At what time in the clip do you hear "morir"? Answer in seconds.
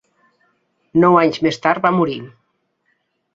1.99-2.17